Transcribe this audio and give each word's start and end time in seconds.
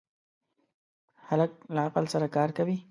هلک 1.27 1.51
له 1.73 1.81
عقل 1.87 2.05
سره 2.13 2.25
کار 2.35 2.49
کوي. 2.57 2.75